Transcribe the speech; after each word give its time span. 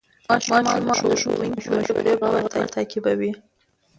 ماشومان 0.29 0.63
د 1.07 1.13
ښوونکي 1.21 1.47
مشورې 1.75 2.13
په 2.21 2.27
غور 2.33 2.45
تعقیبوي 2.75 3.31